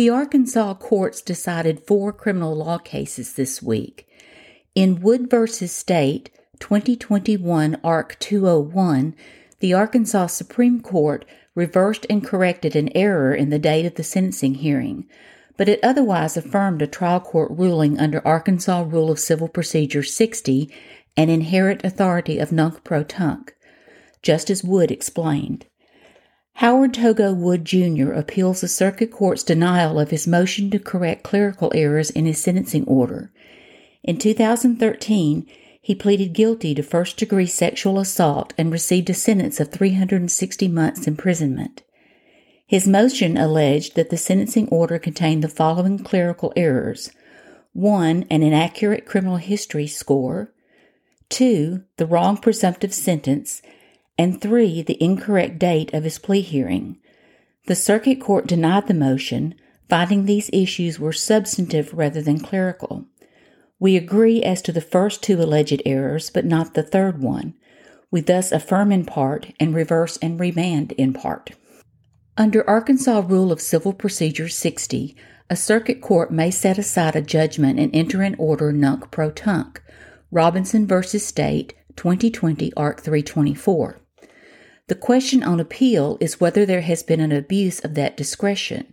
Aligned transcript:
The 0.00 0.08
Arkansas 0.08 0.72
courts 0.76 1.20
decided 1.20 1.86
four 1.86 2.10
criminal 2.10 2.56
law 2.56 2.78
cases 2.78 3.34
this 3.34 3.62
week. 3.62 4.08
In 4.74 5.02
Wood 5.02 5.28
v. 5.28 5.46
State, 5.46 6.30
2021 6.58 7.78
Ark 7.84 8.16
201, 8.18 9.14
the 9.58 9.74
Arkansas 9.74 10.28
Supreme 10.28 10.80
Court 10.80 11.26
reversed 11.54 12.06
and 12.08 12.24
corrected 12.24 12.74
an 12.74 12.88
error 12.96 13.34
in 13.34 13.50
the 13.50 13.58
date 13.58 13.84
of 13.84 13.96
the 13.96 14.02
sentencing 14.02 14.54
hearing, 14.54 15.06
but 15.58 15.68
it 15.68 15.80
otherwise 15.82 16.34
affirmed 16.34 16.80
a 16.80 16.86
trial 16.86 17.20
court 17.20 17.50
ruling 17.50 17.98
under 17.98 18.26
Arkansas 18.26 18.86
Rule 18.88 19.10
of 19.10 19.18
Civil 19.18 19.48
Procedure 19.48 20.02
60 20.02 20.72
and 21.14 21.30
inherent 21.30 21.84
authority 21.84 22.38
of 22.38 22.52
nunc 22.52 22.82
pro 22.84 23.04
tunc. 23.04 23.50
Justice 24.22 24.64
Wood 24.64 24.90
explained. 24.90 25.66
Howard 26.54 26.94
Togo 26.94 27.32
Wood 27.32 27.64
Jr. 27.64 28.12
appeals 28.12 28.60
the 28.60 28.68
circuit 28.68 29.10
court's 29.10 29.42
denial 29.42 29.98
of 29.98 30.10
his 30.10 30.26
motion 30.26 30.70
to 30.70 30.78
correct 30.78 31.22
clerical 31.22 31.72
errors 31.74 32.10
in 32.10 32.26
his 32.26 32.42
sentencing 32.42 32.84
order. 32.84 33.32
In 34.02 34.18
2013, 34.18 35.46
he 35.80 35.94
pleaded 35.94 36.34
guilty 36.34 36.74
to 36.74 36.82
first 36.82 37.16
degree 37.16 37.46
sexual 37.46 37.98
assault 37.98 38.52
and 38.58 38.70
received 38.70 39.08
a 39.08 39.14
sentence 39.14 39.60
of 39.60 39.72
360 39.72 40.68
months 40.68 41.06
imprisonment. 41.06 41.82
His 42.66 42.86
motion 42.86 43.36
alleged 43.36 43.96
that 43.96 44.10
the 44.10 44.16
sentencing 44.16 44.68
order 44.68 44.98
contained 44.98 45.42
the 45.42 45.48
following 45.48 45.98
clerical 45.98 46.52
errors 46.54 47.10
1. 47.72 48.26
An 48.30 48.42
inaccurate 48.42 49.06
criminal 49.06 49.38
history 49.38 49.86
score, 49.86 50.52
2. 51.30 51.82
The 51.96 52.06
wrong 52.06 52.36
presumptive 52.36 52.92
sentence, 52.92 53.62
and 54.20 54.38
3. 54.38 54.82
The 54.82 55.02
incorrect 55.02 55.58
date 55.58 55.94
of 55.94 56.04
his 56.04 56.18
plea 56.18 56.42
hearing. 56.42 56.98
The 57.66 57.74
circuit 57.74 58.20
court 58.20 58.46
denied 58.46 58.86
the 58.86 58.92
motion, 58.92 59.54
finding 59.88 60.26
these 60.26 60.50
issues 60.52 61.00
were 61.00 61.14
substantive 61.14 61.94
rather 61.94 62.20
than 62.20 62.38
clerical. 62.38 63.06
We 63.78 63.96
agree 63.96 64.42
as 64.42 64.60
to 64.62 64.72
the 64.72 64.82
first 64.82 65.22
two 65.22 65.40
alleged 65.40 65.80
errors, 65.86 66.28
but 66.28 66.44
not 66.44 66.74
the 66.74 66.82
third 66.82 67.22
one. 67.22 67.54
We 68.10 68.20
thus 68.20 68.52
affirm 68.52 68.92
in 68.92 69.06
part 69.06 69.54
and 69.58 69.74
reverse 69.74 70.18
and 70.18 70.38
remand 70.38 70.92
in 70.92 71.14
part. 71.14 71.52
Under 72.36 72.68
Arkansas 72.68 73.22
Rule 73.26 73.50
of 73.50 73.62
Civil 73.62 73.94
Procedure 73.94 74.50
60, 74.50 75.16
a 75.48 75.56
circuit 75.56 76.02
court 76.02 76.30
may 76.30 76.50
set 76.50 76.76
aside 76.76 77.16
a 77.16 77.22
judgment 77.22 77.78
and 77.78 77.90
enter 77.96 78.20
an 78.20 78.36
order 78.38 78.70
nunc 78.70 79.10
pro 79.10 79.30
tunc. 79.30 79.78
Robinson 80.30 80.86
v. 80.86 81.00
State, 81.18 81.72
2020, 81.96 82.70
Ark 82.76 83.00
324. 83.00 83.99
The 84.90 84.96
question 84.96 85.44
on 85.44 85.60
appeal 85.60 86.18
is 86.20 86.40
whether 86.40 86.66
there 86.66 86.80
has 86.80 87.04
been 87.04 87.20
an 87.20 87.30
abuse 87.30 87.78
of 87.78 87.94
that 87.94 88.16
discretion. 88.16 88.92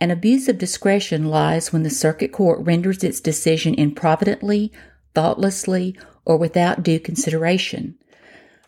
An 0.00 0.10
abuse 0.10 0.48
of 0.48 0.58
discretion 0.58 1.26
lies 1.26 1.72
when 1.72 1.84
the 1.84 1.88
circuit 1.88 2.32
court 2.32 2.58
renders 2.66 3.04
its 3.04 3.20
decision 3.20 3.76
improvidently, 3.76 4.72
thoughtlessly, 5.14 5.96
or 6.24 6.36
without 6.36 6.82
due 6.82 6.98
consideration. 6.98 7.94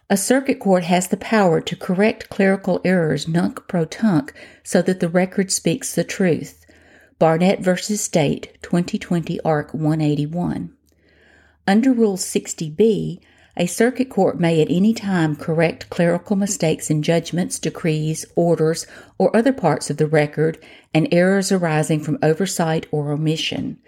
A 0.08 0.16
circuit 0.16 0.60
court 0.60 0.84
has 0.84 1.08
the 1.08 1.16
power 1.16 1.60
to 1.60 1.74
correct 1.74 2.28
clerical 2.28 2.80
errors 2.84 3.26
nunc 3.26 3.66
pro 3.66 3.84
tunc 3.84 4.30
so 4.62 4.80
that 4.82 5.00
the 5.00 5.08
record 5.08 5.50
speaks 5.50 5.96
the 5.96 6.04
truth. 6.04 6.64
Barnett 7.18 7.58
v. 7.58 7.74
State, 7.96 8.56
2020 8.62 9.40
Ark 9.40 9.74
181. 9.74 10.72
Under 11.66 11.92
Rule 11.92 12.16
60B, 12.16 13.18
a 13.56 13.66
circuit 13.66 14.08
court 14.08 14.40
may 14.40 14.62
at 14.62 14.70
any 14.70 14.94
time 14.94 15.36
correct 15.36 15.90
clerical 15.90 16.36
mistakes 16.36 16.90
in 16.90 17.02
judgments, 17.02 17.58
decrees, 17.58 18.24
orders, 18.34 18.86
or 19.18 19.34
other 19.36 19.52
parts 19.52 19.90
of 19.90 19.98
the 19.98 20.06
record 20.06 20.58
and 20.94 21.06
errors 21.12 21.52
arising 21.52 22.00
from 22.00 22.18
oversight 22.22 22.86
or 22.90 23.12
omission. 23.12 23.78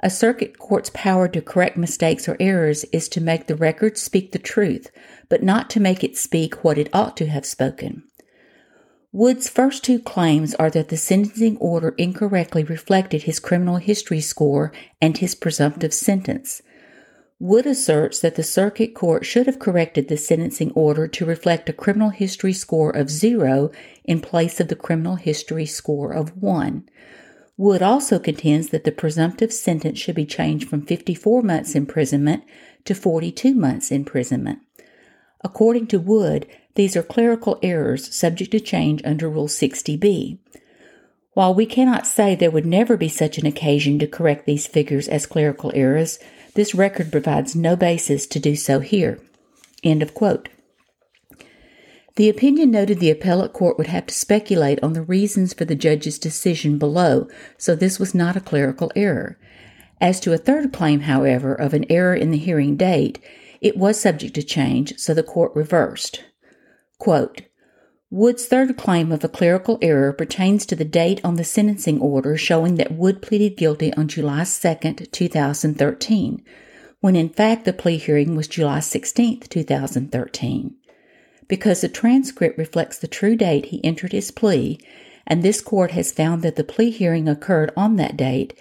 A 0.00 0.10
circuit 0.10 0.58
court's 0.58 0.90
power 0.94 1.28
to 1.28 1.40
correct 1.40 1.76
mistakes 1.76 2.28
or 2.28 2.36
errors 2.40 2.84
is 2.92 3.08
to 3.10 3.20
make 3.20 3.46
the 3.46 3.54
record 3.54 3.96
speak 3.96 4.32
the 4.32 4.38
truth, 4.38 4.90
but 5.28 5.42
not 5.42 5.70
to 5.70 5.80
make 5.80 6.02
it 6.02 6.16
speak 6.16 6.64
what 6.64 6.78
it 6.78 6.88
ought 6.92 7.16
to 7.18 7.26
have 7.26 7.46
spoken. 7.46 8.02
Wood's 9.12 9.48
first 9.48 9.84
two 9.84 9.98
claims 9.98 10.54
are 10.54 10.70
that 10.70 10.88
the 10.88 10.96
sentencing 10.96 11.58
order 11.58 11.90
incorrectly 11.98 12.64
reflected 12.64 13.24
his 13.24 13.38
criminal 13.38 13.76
history 13.76 14.22
score 14.22 14.72
and 15.02 15.18
his 15.18 15.34
presumptive 15.34 15.92
sentence. 15.92 16.62
Wood 17.42 17.66
asserts 17.66 18.20
that 18.20 18.36
the 18.36 18.44
circuit 18.44 18.94
court 18.94 19.26
should 19.26 19.46
have 19.46 19.58
corrected 19.58 20.06
the 20.06 20.16
sentencing 20.16 20.70
order 20.76 21.08
to 21.08 21.26
reflect 21.26 21.68
a 21.68 21.72
criminal 21.72 22.10
history 22.10 22.52
score 22.52 22.90
of 22.90 23.10
zero 23.10 23.72
in 24.04 24.20
place 24.20 24.60
of 24.60 24.68
the 24.68 24.76
criminal 24.76 25.16
history 25.16 25.66
score 25.66 26.12
of 26.12 26.40
one. 26.40 26.88
Wood 27.56 27.82
also 27.82 28.20
contends 28.20 28.68
that 28.68 28.84
the 28.84 28.92
presumptive 28.92 29.52
sentence 29.52 29.98
should 29.98 30.14
be 30.14 30.24
changed 30.24 30.68
from 30.68 30.86
54 30.86 31.42
months 31.42 31.74
imprisonment 31.74 32.44
to 32.84 32.94
42 32.94 33.56
months 33.56 33.90
imprisonment. 33.90 34.60
According 35.42 35.88
to 35.88 35.98
Wood, 35.98 36.46
these 36.76 36.96
are 36.96 37.02
clerical 37.02 37.58
errors 37.60 38.14
subject 38.14 38.52
to 38.52 38.60
change 38.60 39.02
under 39.04 39.28
Rule 39.28 39.48
60B. 39.48 40.38
While 41.34 41.54
we 41.54 41.66
cannot 41.66 42.06
say 42.06 42.36
there 42.36 42.52
would 42.52 42.66
never 42.66 42.96
be 42.96 43.08
such 43.08 43.36
an 43.36 43.46
occasion 43.46 43.98
to 43.98 44.06
correct 44.06 44.46
these 44.46 44.68
figures 44.68 45.08
as 45.08 45.26
clerical 45.26 45.72
errors, 45.74 46.20
this 46.54 46.74
record 46.74 47.10
provides 47.10 47.56
no 47.56 47.76
basis 47.76 48.26
to 48.26 48.38
do 48.38 48.56
so 48.56 48.80
here. 48.80 49.20
End 49.82 50.02
of 50.02 50.14
quote. 50.14 50.48
The 52.16 52.28
opinion 52.28 52.70
noted 52.70 53.00
the 53.00 53.10
appellate 53.10 53.54
court 53.54 53.78
would 53.78 53.86
have 53.86 54.06
to 54.06 54.14
speculate 54.14 54.82
on 54.82 54.92
the 54.92 55.02
reasons 55.02 55.54
for 55.54 55.64
the 55.64 55.74
judge's 55.74 56.18
decision 56.18 56.76
below, 56.76 57.26
so 57.56 57.74
this 57.74 57.98
was 57.98 58.14
not 58.14 58.36
a 58.36 58.40
clerical 58.40 58.92
error. 58.94 59.38
As 59.98 60.20
to 60.20 60.32
a 60.32 60.38
third 60.38 60.72
claim, 60.72 61.00
however, 61.00 61.54
of 61.54 61.72
an 61.72 61.86
error 61.88 62.14
in 62.14 62.30
the 62.30 62.38
hearing 62.38 62.76
date, 62.76 63.18
it 63.62 63.78
was 63.78 63.98
subject 63.98 64.34
to 64.34 64.42
change, 64.42 64.98
so 64.98 65.14
the 65.14 65.22
court 65.22 65.52
reversed. 65.54 66.24
Quote, 66.98 67.42
Wood's 68.14 68.44
third 68.44 68.76
claim 68.76 69.10
of 69.10 69.24
a 69.24 69.28
clerical 69.28 69.78
error 69.80 70.12
pertains 70.12 70.66
to 70.66 70.76
the 70.76 70.84
date 70.84 71.18
on 71.24 71.36
the 71.36 71.44
sentencing 71.44 71.98
order 71.98 72.36
showing 72.36 72.74
that 72.74 72.92
Wood 72.92 73.22
pleaded 73.22 73.56
guilty 73.56 73.90
on 73.94 74.06
July 74.06 74.44
2, 74.44 75.06
2013, 75.10 76.44
when 77.00 77.16
in 77.16 77.30
fact 77.30 77.64
the 77.64 77.72
plea 77.72 77.96
hearing 77.96 78.36
was 78.36 78.48
July 78.48 78.80
16, 78.80 79.40
2013. 79.40 80.74
Because 81.48 81.80
the 81.80 81.88
transcript 81.88 82.58
reflects 82.58 82.98
the 82.98 83.08
true 83.08 83.34
date 83.34 83.64
he 83.66 83.82
entered 83.82 84.12
his 84.12 84.30
plea, 84.30 84.78
and 85.26 85.42
this 85.42 85.62
court 85.62 85.92
has 85.92 86.12
found 86.12 86.42
that 86.42 86.56
the 86.56 86.64
plea 86.64 86.90
hearing 86.90 87.30
occurred 87.30 87.72
on 87.78 87.96
that 87.96 88.18
date, 88.18 88.52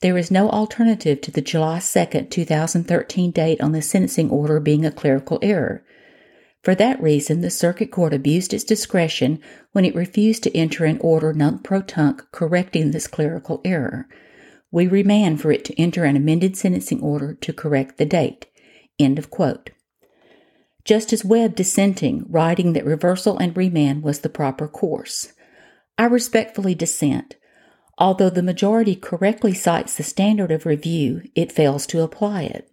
there 0.00 0.18
is 0.18 0.32
no 0.32 0.50
alternative 0.50 1.20
to 1.20 1.30
the 1.30 1.40
July 1.40 1.78
2, 1.78 2.24
2013 2.24 3.30
date 3.30 3.60
on 3.60 3.70
the 3.70 3.82
sentencing 3.82 4.30
order 4.30 4.58
being 4.58 4.84
a 4.84 4.90
clerical 4.90 5.38
error. 5.42 5.84
For 6.66 6.74
that 6.74 7.00
reason, 7.00 7.42
the 7.42 7.50
Circuit 7.50 7.92
Court 7.92 8.12
abused 8.12 8.52
its 8.52 8.64
discretion 8.64 9.38
when 9.70 9.84
it 9.84 9.94
refused 9.94 10.42
to 10.42 10.56
enter 10.56 10.84
an 10.84 10.98
order 11.00 11.32
nunc 11.32 11.62
pro 11.62 11.80
tunc 11.80 12.22
correcting 12.32 12.90
this 12.90 13.06
clerical 13.06 13.60
error. 13.64 14.08
We 14.72 14.88
remand 14.88 15.40
for 15.40 15.52
it 15.52 15.64
to 15.66 15.80
enter 15.80 16.02
an 16.02 16.16
amended 16.16 16.56
sentencing 16.56 17.00
order 17.02 17.34
to 17.34 17.52
correct 17.52 17.98
the 17.98 18.04
date. 18.04 18.46
End 18.98 19.16
of 19.16 19.30
quote. 19.30 19.70
Justice 20.84 21.24
Webb 21.24 21.54
dissenting, 21.54 22.26
writing 22.28 22.72
that 22.72 22.84
reversal 22.84 23.38
and 23.38 23.56
remand 23.56 24.02
was 24.02 24.18
the 24.18 24.28
proper 24.28 24.66
course. 24.66 25.34
I 25.96 26.06
respectfully 26.06 26.74
dissent. 26.74 27.36
Although 27.96 28.30
the 28.30 28.42
majority 28.42 28.96
correctly 28.96 29.54
cites 29.54 29.96
the 29.96 30.02
standard 30.02 30.50
of 30.50 30.66
review, 30.66 31.22
it 31.36 31.52
fails 31.52 31.86
to 31.86 32.02
apply 32.02 32.42
it. 32.42 32.68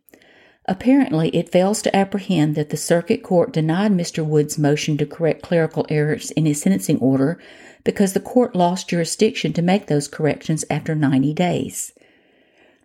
Apparently, 0.65 1.29
it 1.29 1.51
fails 1.51 1.81
to 1.81 1.95
apprehend 1.95 2.55
that 2.55 2.69
the 2.69 2.77
circuit 2.77 3.21
court 3.21 3.51
denied 3.51 3.91
Mr. 3.91 4.25
Wood's 4.25 4.57
motion 4.57 4.97
to 4.97 5.05
correct 5.05 5.41
clerical 5.41 5.85
errors 5.89 6.31
in 6.31 6.45
his 6.45 6.61
sentencing 6.61 6.99
order 6.99 7.37
because 7.83 8.13
the 8.13 8.21
court 8.21 8.55
lost 8.55 8.89
jurisdiction 8.89 9.51
to 9.53 9.61
make 9.61 9.87
those 9.87 10.07
corrections 10.07 10.63
after 10.69 10.95
90 10.95 11.33
days. 11.33 11.91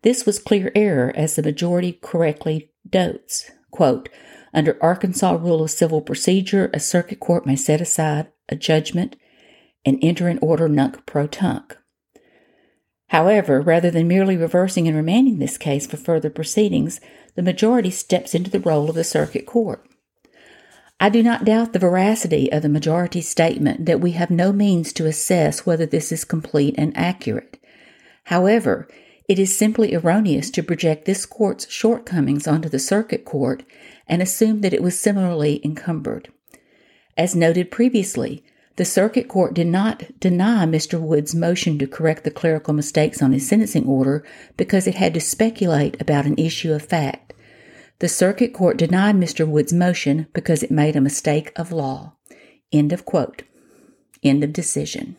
This 0.03 0.27
was 0.27 0.39
clear 0.41 0.73
error, 0.75 1.13
as 1.15 1.37
the 1.37 1.43
majority 1.43 1.99
correctly 2.03 2.71
notes. 2.93 3.51
Quote, 3.71 4.09
under 4.53 4.83
Arkansas 4.83 5.33
Rule 5.33 5.63
of 5.63 5.71
Civil 5.71 6.01
Procedure, 6.01 6.71
a 6.73 6.81
circuit 6.81 7.21
court 7.21 7.47
may 7.47 7.57
set 7.57 7.81
aside 7.81 8.29
a 8.49 8.57
judgment 8.57 9.17
and 9.85 9.99
enter 10.03 10.27
an 10.27 10.39
order 10.41 10.69
nunc 10.69 11.05
pro 11.07 11.29
tunc. 11.29 11.77
However, 13.09 13.61
rather 13.61 13.91
than 13.91 14.09
merely 14.09 14.37
reversing 14.37 14.87
and 14.87 14.97
remanding 14.97 15.39
this 15.39 15.59
case 15.59 15.87
for 15.87 15.97
further 15.97 16.31
proceedings, 16.31 17.01
the 17.35 17.43
majority 17.43 17.91
steps 17.91 18.35
into 18.35 18.51
the 18.51 18.61
role 18.61 18.89
of 18.89 18.95
the 18.95 19.05
circuit 19.05 19.47
court. 19.47 19.85
I 21.01 21.09
do 21.09 21.23
not 21.23 21.45
doubt 21.45 21.73
the 21.73 21.79
veracity 21.79 22.51
of 22.51 22.63
the 22.63 22.69
majority's 22.69 23.29
statement 23.29 23.87
that 23.87 24.01
we 24.01 24.13
have 24.13 24.31
no 24.31 24.53
means 24.53 24.93
to 24.95 25.07
assess 25.07 25.65
whether 25.65 25.87
this 25.87 26.11
is 26.11 26.25
complete 26.25 26.75
and 26.77 26.97
accurate. 26.97 27.59
However, 28.25 28.89
it 29.29 29.39
is 29.39 29.57
simply 29.57 29.95
erroneous 29.95 30.51
to 30.51 30.63
project 30.63 31.05
this 31.05 31.25
court's 31.25 31.71
shortcomings 31.71 32.49
onto 32.49 32.69
the 32.69 32.79
circuit 32.79 33.25
court 33.25 33.63
and 34.07 34.21
assume 34.21 34.61
that 34.63 34.75
it 34.75 34.83
was 34.83 34.99
similarly 34.99 35.65
encumbered. 35.65 36.31
As 37.17 37.37
noted 37.37 37.71
previously, 37.71 38.43
The 38.79 38.85
circuit 38.85 39.27
court 39.27 39.55
did 39.55 39.67
not 39.67 40.05
deny 40.21 40.65
Mr. 40.65 41.01
Wood's 41.01 41.35
motion 41.35 41.81
to 41.81 41.87
correct 41.89 42.23
the 42.23 42.31
clerical 42.31 42.73
mistakes 42.73 43.21
on 43.21 43.33
his 43.33 43.49
sentencing 43.49 43.85
order 43.87 44.25
because 44.57 44.87
it 44.87 44.95
had 44.95 45.15
to 45.15 45.21
speculate 45.21 46.01
about 46.01 46.27
an 46.27 46.39
issue 46.39 46.73
of 46.73 46.85
fact. 46.87 47.33
The 47.99 48.09
circuit 48.09 48.55
court 48.55 48.77
denied 48.77 49.17
Mr. 49.17 49.49
Wood's 49.49 49.73
motion 49.73 50.29
because 50.33 50.63
it 50.63 50.71
made 50.71 50.95
a 50.95 51.01
mistake 51.01 51.51
of 51.57 51.73
law. 51.73 52.13
End 52.71 52.93
of 52.93 53.05
quote. 53.05 53.43
End 54.23 54.45
of 54.45 54.53
decision. 54.53 55.17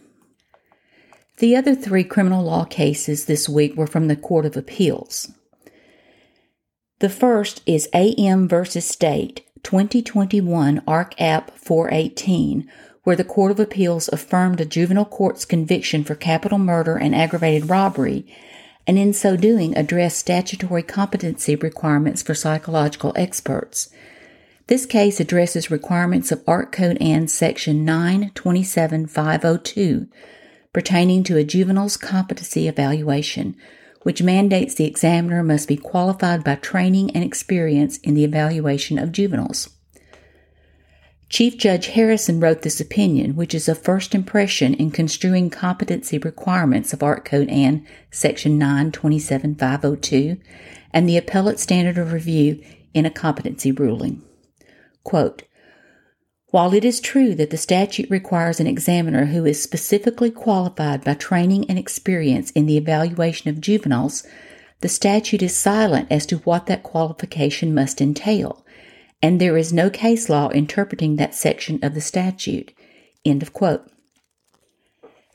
The 1.40 1.58
other 1.58 1.76
three 1.76 2.06
criminal 2.06 2.46
law 2.46 2.64
cases 2.64 3.26
this 3.26 3.50
week 3.50 3.76
were 3.76 3.88
from 3.88 4.08
the 4.08 4.16
Court 4.16 4.46
of 4.46 4.56
Appeals. 4.56 5.34
The 7.00 7.10
first 7.10 7.62
is 7.66 7.90
AM 7.94 8.48
versus 8.48 8.86
State, 8.86 9.46
2021 9.64 10.82
Ark 10.88 11.14
App 11.20 11.52
418, 11.58 12.70
where 13.10 13.16
the 13.16 13.24
Court 13.24 13.50
of 13.50 13.60
Appeals 13.60 14.08
affirmed 14.10 14.62
a 14.62 14.66
juvenile 14.66 15.04
court's 15.04 15.44
conviction 15.44 16.04
for 16.04 16.14
capital 16.14 16.60
murder 16.60 16.96
and 16.96 17.16
aggravated 17.16 17.68
robbery, 17.68 18.24
and 18.86 19.00
in 19.00 19.14
so 19.14 19.36
doing 19.36 19.76
addressed 19.76 20.20
statutory 20.20 20.84
competency 20.84 21.56
requirements 21.56 22.22
for 22.22 22.36
psychological 22.36 23.12
experts. 23.16 23.90
This 24.68 24.86
case 24.86 25.20
addresses 25.20 25.72
requirements 25.72 26.32
of 26.32 26.44
Ark 26.48 26.72
Code 26.72 27.02
Ann 27.02 27.28
Section 27.28 27.84
927502 27.84 30.08
pertaining 30.72 31.24
to 31.24 31.36
a 31.36 31.44
juvenile's 31.44 31.98
competency 31.98 32.68
evaluation, 32.68 33.56
which 34.04 34.22
mandates 34.22 34.76
the 34.76 34.86
examiner 34.86 35.42
must 35.42 35.68
be 35.68 35.78
qualified 35.78 36.44
by 36.44 36.54
training 36.54 37.10
and 37.16 37.24
experience 37.24 37.98
in 37.98 38.14
the 38.14 38.24
evaluation 38.24 39.00
of 39.00 39.12
juveniles. 39.12 39.68
Chief 41.30 41.58
Judge 41.58 41.88
Harrison 41.88 42.40
wrote 42.40 42.64
this 42.64 42.82
opinion, 42.82 43.36
which 43.36 43.54
is 43.54 43.70
a 43.70 43.76
first 43.76 44.16
impression 44.16 44.74
in 44.74 44.90
construing 44.90 45.52
competency 45.52 46.18
requirements 46.18 46.92
of 46.92 47.04
Ark 47.04 47.24
Code 47.24 47.50
Ann 47.50 47.86
Section 48.10 48.58
927502 48.58 50.38
and 50.92 51.08
the 51.08 51.18
appellate 51.18 51.60
standard 51.60 52.00
of 52.00 52.14
review 52.14 52.64
in 52.96 53.06
a 53.06 53.12
competency 53.12 53.72
ruling. 53.72 54.24
Quote, 55.04 55.44
while 56.48 56.74
it 56.74 56.84
is 56.84 57.00
true 57.00 57.36
that 57.36 57.52
the 57.52 57.58
statute 57.58 58.10
requires 58.10 58.60
an 58.60 58.66
examiner 58.66 59.26
who 59.26 59.46
is 59.46 59.62
specifically 59.62 60.32
qualified 60.32 61.04
by 61.04 61.14
training 61.14 61.70
and 61.70 61.78
experience 61.78 62.50
in 62.52 62.66
the 62.66 62.76
evaluation 62.76 63.52
of 63.52 63.62
juveniles, 63.62 64.26
the 64.82 64.90
statute 64.90 65.44
is 65.44 65.56
silent 65.56 66.08
as 66.10 66.26
to 66.26 66.38
what 66.40 66.66
that 66.66 66.82
qualification 66.82 67.76
must 67.76 68.02
entail, 68.02 68.66
and 69.22 69.40
there 69.40 69.58
is 69.58 69.74
no 69.74 69.90
case 69.90 70.30
law 70.30 70.50
interpreting 70.50 71.16
that 71.16 71.36
section 71.36 71.80
of 71.84 71.94
the 71.94 72.02
statute. 72.02 72.74
End 73.26 73.42
of 73.42 73.54
quote. 73.54 73.90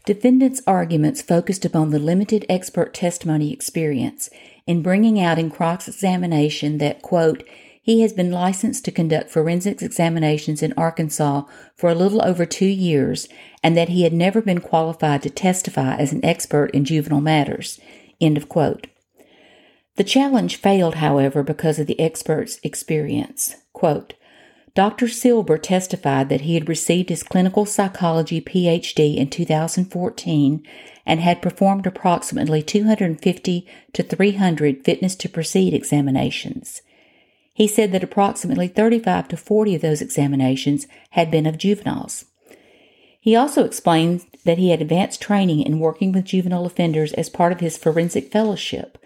Defendants' 0.07 0.63
arguments 0.67 1.23
focused 1.23 1.65
upon 1.65 1.91
the 1.91 1.99
limited 1.99 2.45
expert 2.49 2.93
testimony 2.93 3.53
experience 3.53 4.29
in 4.67 4.83
bringing 4.83 5.21
out 5.21 5.39
in 5.39 5.51
cross 5.51 5.89
examination 5.89 6.79
that, 6.79 7.01
quote, 7.01 7.43
he 7.81 8.01
has 8.01 8.15
been 8.15 8.31
licensed 8.31 8.85
to 8.87 8.91
conduct 8.91 9.31
forensics 9.31 9.83
examinations 9.83 10.63
in 10.63 10.73
Arkansas 10.75 11.43
for 11.77 11.91
a 11.91 11.95
little 11.95 12.25
over 12.25 12.47
two 12.47 12.65
years 12.67 13.29
and 13.63 13.77
that 13.77 13.91
he 13.91 14.05
had 14.05 14.13
never 14.13 14.41
been 14.41 14.61
qualified 14.61 15.23
to 15.23 15.31
testify 15.31 15.95
as 15.97 16.13
an 16.13 16.25
expert 16.25 16.71
in 16.71 16.87
juvenile 16.87 17.21
matters. 17.21 17.79
End 18.21 18.39
of 18.39 18.49
quote. 18.49 18.87
The 19.97 20.05
challenge 20.05 20.57
failed, 20.57 20.97
however, 20.97 21.43
because 21.43 21.79
of 21.79 21.87
the 21.87 22.01
expert's 22.01 22.59
experience. 22.63 23.57
Quote, 23.85 24.15
Dr. 24.75 25.09
Silber 25.09 25.59
testified 25.59 26.31
that 26.31 26.41
he 26.41 26.55
had 26.55 26.71
received 26.71 27.11
his 27.11 27.23
clinical 27.23 27.67
psychology 27.67 28.41
PhD 28.41 29.19
in 29.19 29.29
2014 29.29 30.67
and 31.05 31.21
had 31.21 31.43
performed 31.43 31.87
approximately 31.87 32.63
250 32.63 33.67
to 33.93 34.03
300 34.03 34.85
fitness 34.87 35.15
to 35.17 35.29
proceed 35.29 35.75
examinations. 35.75 36.81
He 37.53 37.69
said 37.69 37.93
that 37.93 38.03
approximately 38.03 38.69
35 38.69 39.29
to 39.29 39.37
40 39.37 39.75
of 39.75 39.83
those 39.83 40.01
examinations 40.01 40.87
had 41.11 41.31
been 41.31 41.45
of 41.45 41.59
juveniles. 41.59 42.25
He 43.21 43.37
also 43.37 43.67
explained 43.67 44.25
that 44.47 44.57
he 44.57 44.71
had 44.71 44.81
advanced 44.81 45.21
training 45.21 45.61
in 45.61 45.79
working 45.79 46.11
with 46.11 46.25
juvenile 46.25 46.65
offenders 46.65 47.13
as 47.13 47.29
part 47.29 47.53
of 47.53 47.61
his 47.61 47.77
forensic 47.77 48.33
fellowship, 48.33 48.97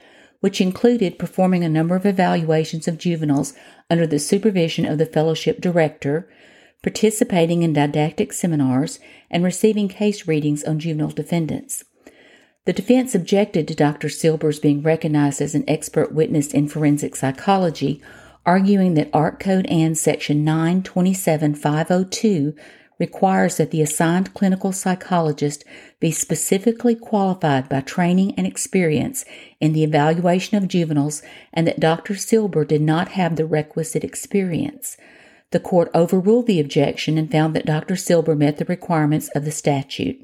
which 0.40 0.60
included 0.60 1.18
performing 1.18 1.64
a 1.64 1.68
number 1.68 1.96
of 1.96 2.06
evaluations 2.06 2.86
of 2.86 2.98
juveniles 2.98 3.54
under 3.90 4.06
the 4.06 4.18
supervision 4.18 4.84
of 4.84 4.98
the 4.98 5.06
fellowship 5.06 5.60
director, 5.60 6.28
participating 6.82 7.62
in 7.62 7.72
didactic 7.72 8.32
seminars, 8.32 9.00
and 9.30 9.42
receiving 9.42 9.88
case 9.88 10.28
readings 10.28 10.62
on 10.64 10.78
juvenile 10.78 11.10
defendants. 11.10 11.84
The 12.66 12.72
defense 12.72 13.14
objected 13.14 13.66
to 13.68 13.74
Dr. 13.74 14.08
Silber's 14.08 14.60
being 14.60 14.82
recognized 14.82 15.40
as 15.40 15.54
an 15.54 15.64
expert 15.66 16.12
witness 16.12 16.52
in 16.52 16.68
forensic 16.68 17.16
psychology, 17.16 18.02
arguing 18.44 18.94
that 18.94 19.10
Ark 19.12 19.40
Code 19.40 19.66
Ann 19.66 19.94
Section 19.94 20.44
927502 20.44 22.54
requires 22.98 23.56
that 23.56 23.70
the 23.70 23.82
assigned 23.82 24.34
clinical 24.34 24.72
psychologist 24.72 25.64
be 26.00 26.10
specifically 26.10 26.94
qualified 26.94 27.68
by 27.68 27.80
training 27.80 28.34
and 28.36 28.46
experience 28.46 29.24
in 29.60 29.72
the 29.72 29.84
evaluation 29.84 30.56
of 30.56 30.68
juveniles 30.68 31.22
and 31.52 31.66
that 31.66 31.80
Dr. 31.80 32.14
Silber 32.16 32.64
did 32.64 32.82
not 32.82 33.08
have 33.08 33.36
the 33.36 33.46
requisite 33.46 34.04
experience. 34.04 34.96
The 35.50 35.60
court 35.60 35.90
overruled 35.94 36.46
the 36.46 36.60
objection 36.60 37.16
and 37.16 37.30
found 37.30 37.54
that 37.56 37.66
Dr. 37.66 37.96
Silber 37.96 38.34
met 38.34 38.58
the 38.58 38.64
requirements 38.64 39.28
of 39.34 39.44
the 39.44 39.50
statute. 39.50 40.20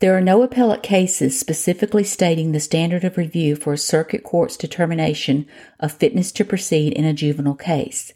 There 0.00 0.16
are 0.16 0.20
no 0.20 0.42
appellate 0.42 0.82
cases 0.84 1.38
specifically 1.38 2.04
stating 2.04 2.52
the 2.52 2.60
standard 2.60 3.02
of 3.02 3.16
review 3.16 3.56
for 3.56 3.72
a 3.72 3.78
circuit 3.78 4.22
court's 4.22 4.56
determination 4.56 5.46
of 5.80 5.92
fitness 5.92 6.30
to 6.32 6.44
proceed 6.44 6.92
in 6.92 7.04
a 7.04 7.12
juvenile 7.12 7.56
case. 7.56 8.12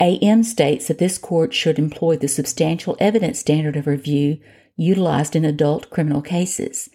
AM 0.00 0.42
states 0.42 0.88
that 0.88 0.98
this 0.98 1.18
court 1.18 1.52
should 1.52 1.78
employ 1.78 2.16
the 2.16 2.28
substantial 2.28 2.96
evidence 2.98 3.38
standard 3.38 3.76
of 3.76 3.86
review 3.86 4.38
utilized 4.76 5.36
in 5.36 5.44
adult 5.44 5.90
criminal 5.90 6.22
cases. 6.22 6.88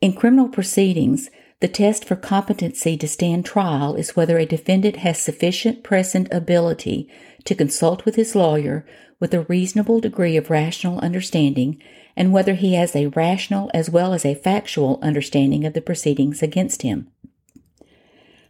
In 0.00 0.14
criminal 0.14 0.48
proceedings, 0.48 1.28
the 1.60 1.68
test 1.68 2.06
for 2.06 2.16
competency 2.16 2.96
to 2.96 3.06
stand 3.06 3.44
trial 3.44 3.94
is 3.94 4.16
whether 4.16 4.38
a 4.38 4.46
defendant 4.46 4.96
has 4.96 5.18
sufficient 5.18 5.84
present 5.84 6.28
ability 6.32 7.06
to 7.44 7.54
consult 7.54 8.06
with 8.06 8.14
his 8.14 8.34
lawyer 8.34 8.86
with 9.18 9.34
a 9.34 9.42
reasonable 9.42 10.00
degree 10.00 10.38
of 10.38 10.48
rational 10.48 10.98
understanding 11.00 11.80
and 12.16 12.32
whether 12.32 12.54
he 12.54 12.72
has 12.72 12.96
a 12.96 13.08
rational 13.08 13.70
as 13.74 13.90
well 13.90 14.14
as 14.14 14.24
a 14.24 14.34
factual 14.34 14.98
understanding 15.02 15.66
of 15.66 15.74
the 15.74 15.82
proceedings 15.82 16.42
against 16.42 16.80
him. 16.80 17.08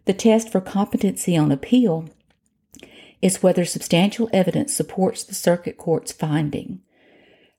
The 0.04 0.14
test 0.14 0.48
for 0.50 0.60
competency 0.60 1.36
on 1.36 1.50
appeal 1.50 2.08
is 3.22 3.42
whether 3.42 3.64
substantial 3.64 4.28
evidence 4.32 4.74
supports 4.74 5.24
the 5.24 5.34
circuit 5.34 5.76
court's 5.76 6.12
finding. 6.12 6.80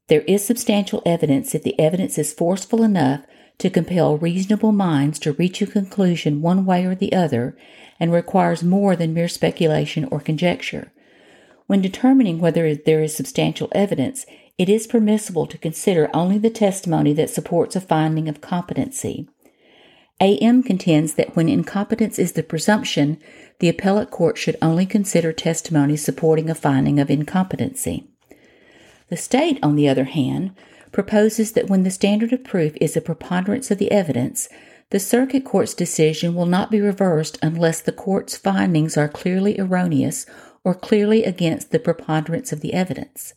There 0.08 0.22
is 0.22 0.44
substantial 0.46 1.01
evidence 1.06 1.56
if 1.56 1.63
the 1.63 1.80
evidence 1.80 2.18
is 2.18 2.34
forceful 2.34 2.84
enough 2.84 3.22
to 3.60 3.70
compel 3.70 4.18
reasonable 4.18 4.72
minds 4.72 5.20
to 5.20 5.34
reach 5.34 5.62
a 5.62 5.68
conclusion 5.68 6.41
one 6.41 6.65
way 6.65 6.86
or 6.86 6.96
the 6.96 7.13
other 7.13 7.56
and 8.00 8.12
requires 8.12 8.63
more 8.63 8.96
than 8.96 9.13
mere 9.13 9.27
speculation 9.27 10.06
or 10.06 10.20
conjecture. 10.20 10.91
When 11.68 11.82
determining 11.82 12.39
whether 12.39 12.75
there 12.75 13.03
is 13.03 13.15
substantial 13.15 13.70
evidence, 13.72 14.25
it 14.58 14.68
is 14.68 14.88
permissible 14.88 15.48
to 15.48 15.58
consider 15.58 16.10
only 16.13 16.38
the 16.38 16.50
testimony 16.50 17.13
that 17.13 17.30
supports 17.30 17.75
a 17.75 17.82
finding 17.82 18.27
of 18.27 18.41
competency. 18.41 19.30
AM 20.22 20.62
contends 20.62 21.16
that 21.16 21.36
when 21.36 21.50
incompetence 21.50 22.20
is 22.20 22.34
the 22.34 22.44
presumption, 22.44 23.18
the 23.60 23.68
appellate 23.68 24.12
court 24.12 24.38
should 24.38 24.56
only 24.62 24.86
consider 24.86 25.34
testimony 25.34 25.98
supporting 25.98 26.48
a 26.50 26.56
finding 26.56 27.00
of 27.00 27.10
incompetency. 27.10 28.08
The 29.10 29.18
state, 29.18 29.58
on 29.63 29.75
the 29.75 29.90
other 29.90 30.04
hand, 30.06 30.56
proposes 30.92 31.54
that 31.54 31.68
when 31.68 31.84
the 31.84 31.90
standard 31.90 32.32
of 32.34 32.44
proof 32.44 32.74
is 32.80 32.96
a 32.96 33.01
preponderance 33.01 33.72
of 33.72 33.80
the 33.80 33.92
evidence, 33.92 34.48
the 34.92 35.00
circuit 35.00 35.44
court's 35.44 35.74
decision 35.74 36.36
will 36.36 36.46
not 36.46 36.70
be 36.70 36.80
reversed 36.80 37.40
unless 37.42 37.82
the 37.82 37.92
court's 37.92 38.38
findings 38.38 38.98
are 38.98 39.08
clearly 39.10 39.60
erroneous 39.60 40.25
or 40.63 40.75
clearly 40.75 41.24
against 41.24 41.72
the 41.72 41.80
preponderance 41.80 42.51
of 42.51 42.62
the 42.62 42.74
evidence. 42.74 43.34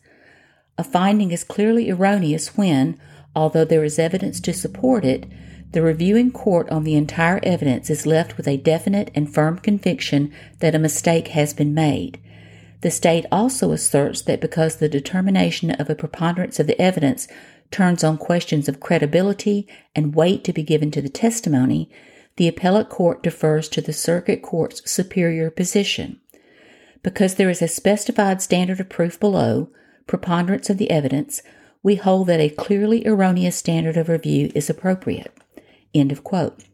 A 0.77 0.83
finding 0.83 1.31
is 1.31 1.43
clearly 1.43 1.89
erroneous 1.89 2.57
when, 2.57 2.99
although 3.35 3.65
there 3.65 3.83
is 3.83 3.97
evidence 3.97 4.39
to 4.41 4.53
support 4.53 5.03
it, 5.03 5.25
the 5.71 5.81
reviewing 5.81 6.31
court 6.31 6.69
on 6.69 6.83
the 6.83 6.95
entire 6.95 7.39
evidence 7.43 7.89
is 7.89 8.05
left 8.05 8.37
with 8.37 8.47
a 8.47 8.57
definite 8.57 9.11
and 9.13 9.33
firm 9.33 9.57
conviction 9.57 10.33
that 10.59 10.75
a 10.75 10.79
mistake 10.79 11.29
has 11.29 11.53
been 11.53 11.73
made. 11.73 12.19
The 12.81 12.91
state 12.91 13.25
also 13.31 13.71
asserts 13.71 14.21
that 14.21 14.39
because 14.39 14.77
the 14.77 14.87
determination 14.87 15.71
of 15.71 15.89
a 15.89 15.95
preponderance 15.95 16.59
of 16.59 16.67
the 16.67 16.79
evidence 16.79 17.27
turns 17.71 18.03
on 18.03 18.17
questions 18.17 18.69
of 18.69 18.79
credibility 18.79 19.67
and 19.95 20.15
weight 20.15 20.43
to 20.43 20.53
be 20.53 20.63
given 20.63 20.91
to 20.91 21.01
the 21.01 21.09
testimony, 21.09 21.89
the 22.37 22.47
appellate 22.47 22.89
court 22.89 23.23
defers 23.23 23.67
to 23.69 23.81
the 23.81 23.93
circuit 23.93 24.41
court's 24.41 24.89
superior 24.89 25.49
position. 25.49 26.19
Because 27.01 27.35
there 27.35 27.49
is 27.49 27.61
a 27.61 27.67
specified 27.67 28.41
standard 28.41 28.79
of 28.79 28.89
proof 28.89 29.19
below, 29.19 29.69
preponderance 30.07 30.69
of 30.69 30.77
the 30.77 30.91
evidence, 30.91 31.41
we 31.81 31.95
hold 31.95 32.27
that 32.27 32.39
a 32.39 32.49
clearly 32.49 33.05
erroneous 33.05 33.55
standard 33.55 33.97
of 33.97 34.09
review 34.09 34.51
is 34.55 34.69
appropriate. 34.69 35.31
End 35.95 36.11
of 36.11 36.23
quote. 36.23 36.65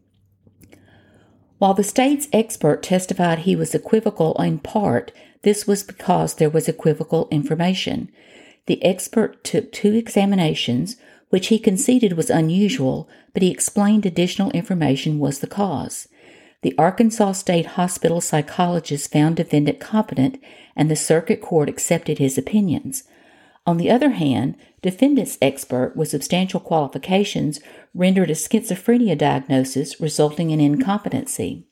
While 1.58 1.74
the 1.74 1.84
state's 1.84 2.28
expert 2.32 2.82
testified 2.82 3.40
he 3.40 3.54
was 3.54 3.74
equivocal 3.74 4.34
in 4.42 4.58
part, 4.58 5.12
this 5.42 5.64
was 5.66 5.84
because 5.84 6.34
there 6.34 6.50
was 6.50 6.68
equivocal 6.68 7.28
information. 7.30 8.10
The 8.66 8.84
expert 8.84 9.44
took 9.44 9.70
two 9.70 9.94
examinations, 9.94 10.96
which 11.30 11.46
he 11.48 11.58
conceded 11.60 12.14
was 12.14 12.30
unusual, 12.30 13.08
but 13.32 13.42
he 13.42 13.50
explained 13.50 14.04
additional 14.04 14.50
information 14.50 15.20
was 15.20 15.38
the 15.38 15.46
cause. 15.46 16.08
The 16.62 16.74
Arkansas 16.76 17.32
State 17.32 17.66
Hospital 17.66 18.20
psychologist 18.20 19.12
found 19.12 19.36
defendant 19.36 19.80
competent, 19.80 20.42
and 20.76 20.90
the 20.90 20.96
circuit 20.96 21.40
court 21.40 21.68
accepted 21.68 22.18
his 22.18 22.36
opinions. 22.36 23.04
On 23.64 23.76
the 23.76 23.90
other 23.90 24.10
hand, 24.10 24.56
defendant's 24.80 25.38
expert 25.40 25.94
with 25.96 26.08
substantial 26.08 26.58
qualifications 26.58 27.60
rendered 27.94 28.30
a 28.30 28.34
schizophrenia 28.34 29.16
diagnosis 29.16 30.00
resulting 30.00 30.50
in 30.50 30.60
incompetency. 30.60 31.66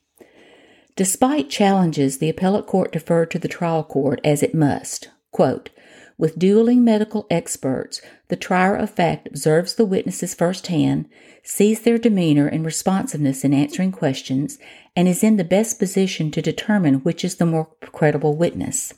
Despite 0.95 1.49
challenges, 1.49 2.17
the 2.17 2.29
appellate 2.29 2.67
court 2.67 2.91
deferred 2.91 3.31
to 3.31 3.39
the 3.39 3.47
trial 3.47 3.83
court 3.83 4.21
as 4.23 4.41
it 4.43 4.55
must. 4.55 5.09
Quote, 5.31 5.69
with 6.17 6.37
dueling 6.37 6.83
medical 6.83 7.25
experts, 7.31 7.99
the 8.27 8.35
trier 8.35 8.75
of 8.75 8.91
fact 8.91 9.27
observes 9.27 9.73
the 9.73 9.85
witnesses 9.85 10.35
firsthand, 10.35 11.09
sees 11.41 11.81
their 11.81 11.97
demeanor 11.97 12.47
and 12.47 12.63
responsiveness 12.63 13.43
in 13.43 13.55
answering 13.55 13.91
questions, 13.91 14.59
and 14.95 15.07
is 15.07 15.23
in 15.23 15.37
the 15.37 15.43
best 15.43 15.79
position 15.79 16.29
to 16.29 16.41
determine 16.41 16.95
which 16.95 17.25
is 17.25 17.37
the 17.37 17.45
more 17.45 17.69
credible 17.91 18.35
witness. 18.35 18.93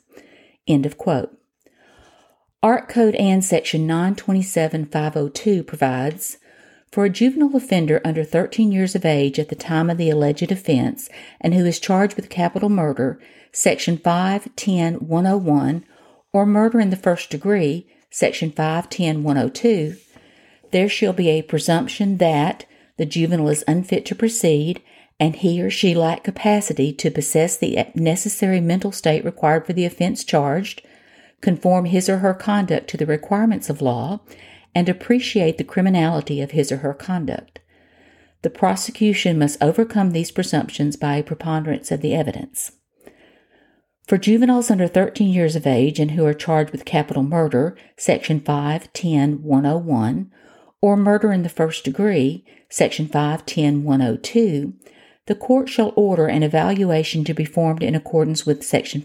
End 0.68 0.86
of 0.86 0.98
quote. 0.98 1.38
Ark 2.64 2.88
Code 2.88 3.16
Ann 3.16 3.42
Section 3.42 3.86
927502 3.86 5.64
provides 5.64 6.38
for 6.90 7.04
a 7.04 7.10
juvenile 7.10 7.58
offender 7.58 8.00
under 8.06 8.24
13 8.24 8.72
years 8.72 8.96
of 8.96 9.04
age 9.04 9.38
at 9.38 9.50
the 9.50 9.56
time 9.56 9.90
of 9.90 9.98
the 9.98 10.10
alleged 10.10 10.50
offense 10.50 11.10
and 11.42 11.54
who 11.54 11.66
is 11.66 11.78
charged 11.78 12.16
with 12.16 12.30
capital 12.30 12.70
murder, 12.70 13.20
Section 13.52 13.98
510101, 13.98 15.84
or 16.32 16.46
murder 16.46 16.80
in 16.80 16.90
the 16.90 16.96
first 16.96 17.30
degree, 17.30 17.86
Section 18.10 18.50
510102, 18.50 19.98
there 20.72 20.88
shall 20.88 21.12
be 21.12 21.28
a 21.32 21.42
presumption 21.42 22.18
that 22.20 22.66
the 22.96 23.06
juvenile 23.06 23.50
is 23.50 23.66
unfit 23.68 24.06
to 24.06 24.16
proceed 24.16 24.82
and 25.20 25.36
he 25.36 25.62
or 25.62 25.70
she 25.70 25.94
lack 25.94 26.24
capacity 26.24 26.94
to 26.94 27.12
possess 27.12 27.58
the 27.58 27.88
necessary 27.94 28.62
mental 28.62 28.94
state 28.94 29.26
required 29.26 29.66
for 29.66 29.74
the 29.74 29.84
offense 29.86 30.24
charged, 30.24 30.82
conform 31.44 31.86
his 31.86 32.10
or 32.10 32.20
her 32.20 32.34
conduct 32.34 32.90
to 32.90 32.98
the 32.98 33.06
requirements 33.06 33.70
of 33.70 33.82
law, 33.82 34.22
and 34.74 34.90
appreciate 34.90 35.60
the 35.60 35.64
criminality 35.64 36.42
of 36.42 36.52
his 36.52 36.72
or 36.72 36.78
her 36.78 36.94
conduct. 36.94 37.60
The 38.42 38.50
prosecution 38.50 39.38
must 39.38 39.62
overcome 39.62 40.12
these 40.12 40.32
presumptions 40.32 40.96
by 40.96 41.18
a 41.18 41.24
preponderance 41.24 41.92
of 41.92 42.02
the 42.02 42.16
evidence. 42.16 42.72
For 44.08 44.18
juveniles 44.18 44.72
under 44.72 44.88
13 44.88 45.30
years 45.30 45.56
of 45.56 45.68
age 45.68 46.00
and 46.00 46.12
who 46.12 46.26
are 46.26 46.34
charged 46.34 46.72
with 46.72 46.86
capital 46.86 47.24
murder, 47.24 47.78
Section 47.98 48.40
510101, 48.40 50.32
or 50.82 50.98
murder 50.98 51.32
in 51.32 51.44
the 51.44 51.50
first 51.50 51.86
degree, 51.86 52.44
Section 52.70 53.08
510102, 53.08 54.74
the 55.28 55.36
court 55.36 55.70
shall 55.70 55.94
order 55.96 56.28
an 56.28 56.44
evaluation 56.44 57.24
to 57.24 57.34
be 57.34 57.46
formed 57.46 57.84
in 57.84 57.96
accordance 57.96 58.46
with 58.46 58.64
Section 58.64 59.02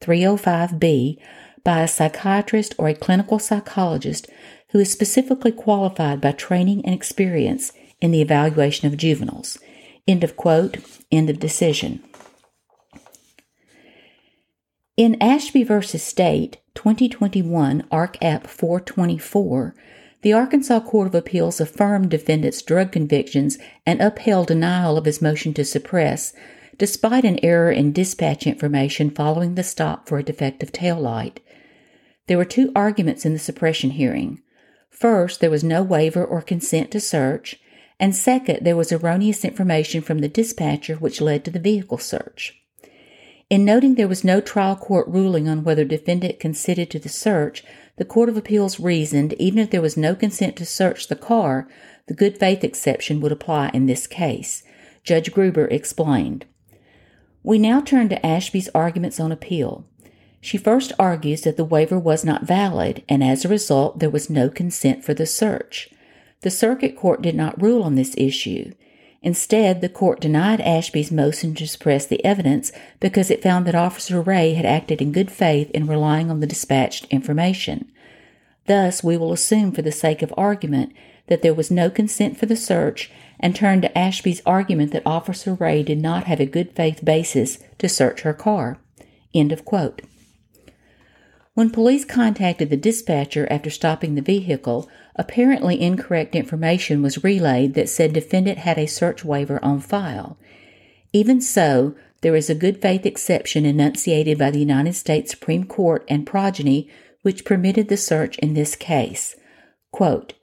52305B 0.00 1.18
by 1.64 1.82
a 1.82 1.88
psychiatrist 1.88 2.74
or 2.78 2.88
a 2.88 2.94
clinical 2.94 3.38
psychologist 3.38 4.28
who 4.70 4.78
is 4.78 4.90
specifically 4.90 5.52
qualified 5.52 6.20
by 6.20 6.32
training 6.32 6.84
and 6.84 6.94
experience 6.94 7.72
in 8.00 8.10
the 8.10 8.22
evaluation 8.22 8.86
of 8.86 8.96
juveniles. 8.96 9.58
End 10.06 10.22
of 10.22 10.36
quote. 10.36 10.78
End 11.10 11.30
of 11.30 11.40
decision. 11.40 12.02
In 14.96 15.20
Ashby 15.20 15.62
v. 15.62 15.82
State, 15.82 16.58
2021, 16.74 17.86
Ark 17.90 18.16
App 18.22 18.46
424, 18.46 19.74
the 20.22 20.32
Arkansas 20.32 20.80
Court 20.80 21.08
of 21.08 21.14
Appeals 21.14 21.60
affirmed 21.60 22.10
defendant's 22.10 22.62
drug 22.62 22.92
convictions 22.92 23.58
and 23.84 24.00
upheld 24.00 24.48
denial 24.48 24.96
of 24.96 25.04
his 25.04 25.20
motion 25.20 25.52
to 25.54 25.64
suppress, 25.64 26.32
despite 26.78 27.24
an 27.24 27.38
error 27.42 27.70
in 27.70 27.92
dispatch 27.92 28.46
information 28.46 29.10
following 29.10 29.54
the 29.54 29.62
stop 29.62 30.08
for 30.08 30.18
a 30.18 30.22
defective 30.22 30.72
tail 30.72 30.98
light. 31.00 31.40
There 32.26 32.38
were 32.38 32.44
two 32.44 32.72
arguments 32.74 33.24
in 33.24 33.32
the 33.32 33.38
suppression 33.38 33.90
hearing. 33.90 34.42
First, 34.90 35.40
there 35.40 35.50
was 35.50 35.64
no 35.64 35.82
waiver 35.82 36.24
or 36.24 36.42
consent 36.42 36.90
to 36.90 37.00
search, 37.00 37.60
and 37.98 38.14
second, 38.14 38.64
there 38.64 38.76
was 38.76 38.92
erroneous 38.92 39.44
information 39.44 40.02
from 40.02 40.18
the 40.18 40.28
dispatcher 40.28 40.96
which 40.96 41.20
led 41.20 41.44
to 41.44 41.50
the 41.50 41.60
vehicle 41.60 41.98
search. 41.98 42.60
In 43.48 43.64
noting 43.64 43.94
there 43.94 44.08
was 44.08 44.24
no 44.24 44.40
trial 44.40 44.74
court 44.74 45.06
ruling 45.06 45.48
on 45.48 45.62
whether 45.62 45.84
defendant 45.84 46.40
consented 46.40 46.90
to 46.90 46.98
the 46.98 47.08
search, 47.08 47.62
the 47.96 48.04
Court 48.04 48.28
of 48.28 48.36
Appeals 48.36 48.80
reasoned 48.80 49.34
even 49.34 49.58
if 49.58 49.70
there 49.70 49.80
was 49.80 49.96
no 49.96 50.14
consent 50.14 50.56
to 50.56 50.66
search 50.66 51.06
the 51.06 51.16
car, 51.16 51.68
the 52.08 52.14
good 52.14 52.38
faith 52.38 52.64
exception 52.64 53.20
would 53.20 53.32
apply 53.32 53.70
in 53.72 53.86
this 53.86 54.06
case. 54.06 54.64
Judge 55.04 55.32
Gruber 55.32 55.66
explained. 55.66 56.44
We 57.46 57.60
now 57.60 57.80
turn 57.80 58.08
to 58.08 58.26
Ashby's 58.26 58.68
arguments 58.74 59.20
on 59.20 59.30
appeal. 59.30 59.86
She 60.40 60.58
first 60.58 60.92
argues 60.98 61.42
that 61.42 61.56
the 61.56 61.64
waiver 61.64 61.96
was 61.96 62.24
not 62.24 62.42
valid, 62.42 63.04
and 63.08 63.22
as 63.22 63.44
a 63.44 63.48
result, 63.48 64.00
there 64.00 64.10
was 64.10 64.28
no 64.28 64.48
consent 64.48 65.04
for 65.04 65.14
the 65.14 65.26
search. 65.26 65.88
The 66.40 66.50
circuit 66.50 66.96
court 66.96 67.22
did 67.22 67.36
not 67.36 67.62
rule 67.62 67.84
on 67.84 67.94
this 67.94 68.16
issue. 68.18 68.72
Instead, 69.22 69.80
the 69.80 69.88
court 69.88 70.20
denied 70.20 70.60
Ashby's 70.60 71.12
motion 71.12 71.54
to 71.54 71.68
suppress 71.68 72.04
the 72.04 72.22
evidence 72.24 72.72
because 72.98 73.30
it 73.30 73.44
found 73.44 73.64
that 73.66 73.76
Officer 73.76 74.20
Ray 74.20 74.54
had 74.54 74.66
acted 74.66 75.00
in 75.00 75.12
good 75.12 75.30
faith 75.30 75.70
in 75.70 75.86
relying 75.86 76.32
on 76.32 76.40
the 76.40 76.48
dispatched 76.48 77.04
information. 77.10 77.92
Thus, 78.66 79.04
we 79.04 79.16
will 79.16 79.32
assume 79.32 79.70
for 79.70 79.82
the 79.82 79.92
sake 79.92 80.20
of 80.20 80.34
argument 80.36 80.92
that 81.28 81.42
there 81.42 81.54
was 81.54 81.70
no 81.70 81.90
consent 81.90 82.36
for 82.36 82.46
the 82.46 82.56
search 82.56 83.08
and 83.40 83.54
turned 83.54 83.82
to 83.82 83.98
Ashby's 83.98 84.42
argument 84.46 84.92
that 84.92 85.06
Officer 85.06 85.54
Ray 85.54 85.82
did 85.82 86.00
not 86.00 86.24
have 86.24 86.40
a 86.40 86.46
good 86.46 86.72
faith 86.72 87.04
basis 87.04 87.58
to 87.78 87.88
search 87.88 88.22
her 88.22 88.32
car. 88.32 88.78
End 89.34 89.52
of 89.52 89.64
quote. 89.64 90.02
When 91.54 91.70
police 91.70 92.04
contacted 92.04 92.68
the 92.68 92.76
dispatcher 92.76 93.46
after 93.50 93.70
stopping 93.70 94.14
the 94.14 94.20
vehicle, 94.20 94.90
apparently 95.14 95.80
incorrect 95.80 96.34
information 96.34 97.02
was 97.02 97.24
relayed 97.24 97.74
that 97.74 97.88
said 97.88 98.12
defendant 98.12 98.58
had 98.58 98.78
a 98.78 98.86
search 98.86 99.24
waiver 99.24 99.58
on 99.64 99.80
file. 99.80 100.38
Even 101.12 101.40
so, 101.40 101.94
there 102.20 102.36
is 102.36 102.50
a 102.50 102.54
good 102.54 102.82
faith 102.82 103.06
exception 103.06 103.64
enunciated 103.64 104.38
by 104.38 104.50
the 104.50 104.58
United 104.58 104.94
States 104.94 105.30
Supreme 105.30 105.64
Court 105.64 106.04
and 106.08 106.26
progeny 106.26 106.90
which 107.22 107.44
permitted 107.44 107.88
the 107.88 107.96
search 107.96 108.38
in 108.38 108.54
this 108.54 108.76
case. 108.76 109.34
Quote, 109.90 110.34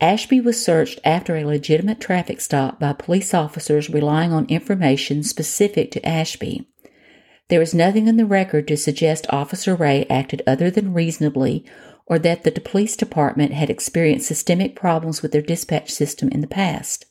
Ashby 0.00 0.40
was 0.40 0.62
searched 0.64 0.98
after 1.04 1.36
a 1.36 1.44
legitimate 1.44 2.00
traffic 2.00 2.40
stop 2.40 2.80
by 2.80 2.94
police 2.94 3.34
officers 3.34 3.90
relying 3.90 4.32
on 4.32 4.46
information 4.46 5.22
specific 5.22 5.90
to 5.90 6.08
Ashby. 6.08 6.66
There 7.48 7.60
is 7.60 7.74
nothing 7.74 8.06
in 8.06 8.16
the 8.16 8.24
record 8.24 8.66
to 8.68 8.76
suggest 8.76 9.26
Officer 9.28 9.74
Ray 9.74 10.06
acted 10.08 10.42
other 10.46 10.70
than 10.70 10.94
reasonably 10.94 11.66
or 12.06 12.18
that 12.18 12.44
the 12.44 12.60
police 12.60 12.96
department 12.96 13.52
had 13.52 13.68
experienced 13.68 14.26
systemic 14.26 14.74
problems 14.74 15.20
with 15.20 15.32
their 15.32 15.42
dispatch 15.42 15.90
system 15.90 16.28
in 16.30 16.40
the 16.40 16.46
past. 16.46 17.06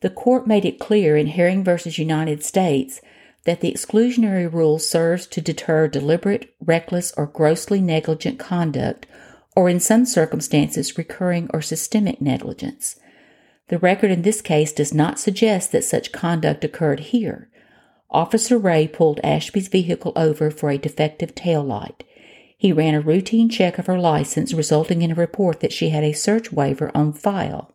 The 0.00 0.10
court 0.10 0.46
made 0.46 0.64
it 0.64 0.80
clear 0.80 1.16
in 1.16 1.28
Herring 1.28 1.64
v. 1.64 1.78
United 1.90 2.44
States 2.44 3.00
that 3.44 3.60
the 3.60 3.72
exclusionary 3.72 4.52
rule 4.52 4.78
serves 4.78 5.26
to 5.28 5.40
deter 5.40 5.88
deliberate, 5.88 6.54
reckless, 6.60 7.12
or 7.16 7.26
grossly 7.26 7.80
negligent 7.80 8.38
conduct, 8.38 9.06
or 9.56 9.68
in 9.68 9.80
some 9.80 10.04
circumstances, 10.04 10.96
recurring 10.96 11.48
or 11.52 11.60
systemic 11.60 12.20
negligence. 12.20 12.96
The 13.68 13.78
record 13.78 14.10
in 14.10 14.22
this 14.22 14.40
case 14.40 14.72
does 14.72 14.94
not 14.94 15.18
suggest 15.18 15.72
that 15.72 15.84
such 15.84 16.12
conduct 16.12 16.64
occurred 16.64 17.00
here. 17.00 17.50
Officer 18.10 18.56
Ray 18.56 18.88
pulled 18.88 19.20
Ashby's 19.22 19.68
vehicle 19.68 20.12
over 20.16 20.50
for 20.50 20.70
a 20.70 20.78
defective 20.78 21.34
tail 21.34 21.62
light. 21.62 22.04
He 22.56 22.72
ran 22.72 22.94
a 22.94 23.00
routine 23.00 23.48
check 23.48 23.78
of 23.78 23.86
her 23.86 23.98
license, 23.98 24.54
resulting 24.54 25.02
in 25.02 25.12
a 25.12 25.16
report 25.16 25.60
that 25.60 25.72
she 25.72 25.90
had 25.90 26.02
a 26.02 26.12
search 26.12 26.50
waiver 26.50 26.90
on 26.94 27.12
file. 27.12 27.74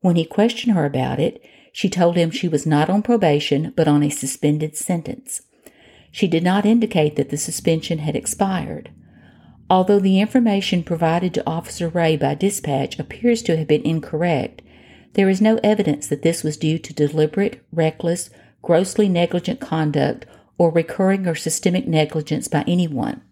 When 0.00 0.16
he 0.16 0.24
questioned 0.24 0.74
her 0.74 0.84
about 0.84 1.20
it, 1.20 1.42
she 1.72 1.88
told 1.88 2.16
him 2.16 2.30
she 2.30 2.48
was 2.48 2.66
not 2.66 2.90
on 2.90 3.02
probation 3.02 3.72
but 3.76 3.88
on 3.88 4.02
a 4.02 4.10
suspended 4.10 4.76
sentence. 4.76 5.42
She 6.10 6.28
did 6.28 6.44
not 6.44 6.66
indicate 6.66 7.16
that 7.16 7.30
the 7.30 7.36
suspension 7.36 7.98
had 7.98 8.14
expired. 8.14 8.90
Although 9.70 10.00
the 10.00 10.20
information 10.20 10.82
provided 10.82 11.32
to 11.34 11.46
Officer 11.46 11.88
Ray 11.88 12.16
by 12.16 12.34
dispatch 12.34 12.98
appears 12.98 13.42
to 13.42 13.56
have 13.56 13.66
been 13.66 13.82
incorrect, 13.82 14.62
there 15.14 15.28
is 15.28 15.40
no 15.40 15.58
evidence 15.62 16.06
that 16.08 16.22
this 16.22 16.42
was 16.42 16.56
due 16.56 16.78
to 16.78 16.92
deliberate, 16.92 17.62
reckless, 17.72 18.30
grossly 18.62 19.08
negligent 19.08 19.60
conduct 19.60 20.26
or 20.58 20.70
recurring 20.70 21.26
or 21.26 21.34
systemic 21.34 21.86
negligence 21.86 22.48
by 22.48 22.64
anyone. 22.66 23.22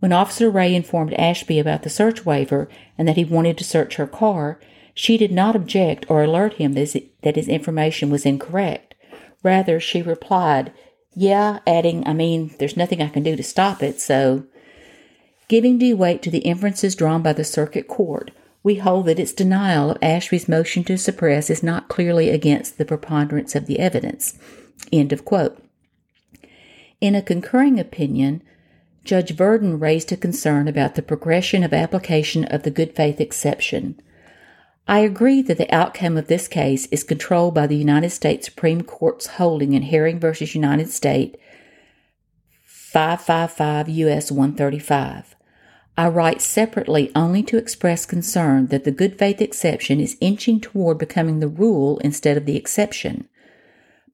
When 0.00 0.12
Officer 0.12 0.50
Ray 0.50 0.74
informed 0.74 1.14
Ashby 1.14 1.58
about 1.58 1.82
the 1.82 1.90
search 1.90 2.24
waiver 2.24 2.68
and 2.96 3.06
that 3.06 3.16
he 3.16 3.24
wanted 3.24 3.58
to 3.58 3.64
search 3.64 3.96
her 3.96 4.06
car, 4.06 4.58
she 4.94 5.16
did 5.16 5.30
not 5.30 5.54
object 5.54 6.06
or 6.08 6.22
alert 6.22 6.54
him 6.54 6.72
that 6.72 7.36
his 7.36 7.48
information 7.48 8.10
was 8.10 8.26
incorrect. 8.26 8.94
Rather, 9.42 9.78
she 9.78 10.02
replied, 10.02 10.72
Yeah, 11.14 11.60
adding, 11.66 12.06
I 12.06 12.12
mean, 12.12 12.54
there's 12.58 12.76
nothing 12.76 13.00
I 13.00 13.08
can 13.08 13.22
do 13.22 13.36
to 13.36 13.42
stop 13.42 13.82
it, 13.82 14.00
so. 14.00 14.44
Giving 15.50 15.78
due 15.78 15.96
weight 15.96 16.22
to 16.22 16.30
the 16.30 16.38
inferences 16.38 16.94
drawn 16.94 17.22
by 17.22 17.32
the 17.32 17.42
circuit 17.42 17.88
court, 17.88 18.30
we 18.62 18.76
hold 18.76 19.06
that 19.06 19.18
its 19.18 19.32
denial 19.32 19.90
of 19.90 19.98
Ashby's 20.00 20.48
motion 20.48 20.84
to 20.84 20.96
suppress 20.96 21.50
is 21.50 21.60
not 21.60 21.88
clearly 21.88 22.30
against 22.30 22.78
the 22.78 22.84
preponderance 22.84 23.56
of 23.56 23.66
the 23.66 23.80
evidence. 23.80 24.38
End 24.92 25.12
of 25.12 25.24
quote. 25.24 25.60
In 27.00 27.16
a 27.16 27.20
concurring 27.20 27.80
opinion, 27.80 28.44
Judge 29.02 29.34
Virden 29.34 29.80
raised 29.80 30.12
a 30.12 30.16
concern 30.16 30.68
about 30.68 30.94
the 30.94 31.02
progression 31.02 31.64
of 31.64 31.74
application 31.74 32.44
of 32.44 32.62
the 32.62 32.70
good 32.70 32.94
faith 32.94 33.20
exception. 33.20 34.00
I 34.86 35.00
agree 35.00 35.42
that 35.42 35.58
the 35.58 35.74
outcome 35.74 36.16
of 36.16 36.28
this 36.28 36.46
case 36.46 36.86
is 36.92 37.02
controlled 37.02 37.54
by 37.56 37.66
the 37.66 37.76
United 37.76 38.10
States 38.10 38.46
Supreme 38.46 38.82
Court's 38.82 39.26
holding 39.26 39.72
in 39.72 39.82
Herring 39.82 40.20
v. 40.20 40.44
United 40.44 40.90
States 40.90 41.36
555 42.66 43.88
U.S. 43.88 44.30
135. 44.30 45.34
I 45.96 46.08
write 46.08 46.40
separately 46.40 47.10
only 47.14 47.42
to 47.44 47.58
express 47.58 48.06
concern 48.06 48.68
that 48.68 48.84
the 48.84 48.90
good 48.90 49.18
faith 49.18 49.40
exception 49.40 50.00
is 50.00 50.16
inching 50.20 50.60
toward 50.60 50.98
becoming 50.98 51.40
the 51.40 51.48
rule 51.48 51.98
instead 51.98 52.36
of 52.36 52.46
the 52.46 52.56
exception. 52.56 53.28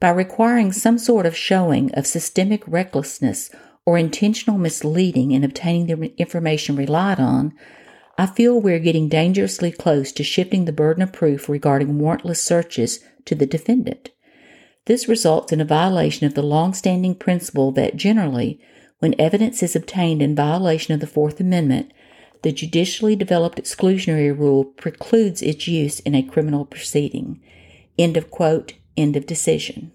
By 0.00 0.10
requiring 0.10 0.72
some 0.72 0.98
sort 0.98 1.26
of 1.26 1.36
showing 1.36 1.92
of 1.94 2.06
systemic 2.06 2.62
recklessness 2.66 3.50
or 3.84 3.96
intentional 3.96 4.58
misleading 4.58 5.30
in 5.30 5.44
obtaining 5.44 5.86
the 5.86 6.12
information 6.18 6.76
relied 6.76 7.20
on, 7.20 7.54
I 8.18 8.26
feel 8.26 8.60
we're 8.60 8.78
getting 8.78 9.08
dangerously 9.08 9.70
close 9.70 10.10
to 10.12 10.24
shifting 10.24 10.64
the 10.64 10.72
burden 10.72 11.02
of 11.02 11.12
proof 11.12 11.48
regarding 11.48 11.98
warrantless 11.98 12.38
searches 12.38 13.00
to 13.26 13.34
the 13.34 13.46
defendant. 13.46 14.10
This 14.86 15.08
results 15.08 15.52
in 15.52 15.60
a 15.60 15.66
violation 15.66 16.26
of 16.26 16.34
the 16.34 16.42
long-standing 16.42 17.16
principle 17.16 17.72
that 17.72 17.96
generally, 17.96 18.60
when 18.98 19.14
evidence 19.18 19.62
is 19.62 19.76
obtained 19.76 20.22
in 20.22 20.34
violation 20.34 20.94
of 20.94 21.00
the 21.00 21.06
Fourth 21.06 21.40
Amendment, 21.40 21.92
the 22.42 22.52
judicially 22.52 23.16
developed 23.16 23.58
exclusionary 23.58 24.36
rule 24.36 24.64
precludes 24.64 25.42
its 25.42 25.66
use 25.66 26.00
in 26.00 26.14
a 26.14 26.22
criminal 26.22 26.64
proceeding. 26.64 27.40
End 27.98 28.16
of 28.16 28.30
quote, 28.30 28.74
end 28.96 29.16
of 29.16 29.26
decision. 29.26 29.92